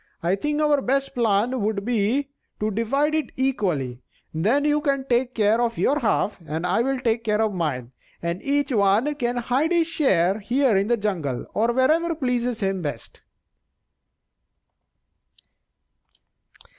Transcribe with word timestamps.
I 0.23 0.35
think 0.35 0.59
our 0.59 0.81
best 0.81 1.13
plan 1.13 1.61
would 1.61 1.85
be 1.85 2.29
to 2.59 2.71
divide 2.71 3.13
it 3.13 3.29
equally; 3.35 4.01
then 4.33 4.65
you 4.65 4.81
can 4.81 5.05
take 5.05 5.35
care 5.35 5.61
of 5.61 5.77
your 5.77 5.99
half 5.99 6.41
and 6.47 6.65
I 6.65 6.81
will 6.81 6.97
take 6.97 7.23
care 7.23 7.39
of 7.39 7.53
mine, 7.53 7.91
and 8.19 8.41
each 8.41 8.71
one 8.71 9.13
can 9.13 9.37
hide 9.37 9.71
his 9.71 9.85
share 9.85 10.39
here 10.39 10.75
in 10.75 10.87
the 10.87 10.97
jungle, 10.97 11.45
or 11.53 11.71
wherever 11.71 12.15
pleases 12.15 12.61
him 12.61 12.81
best." 12.81 13.21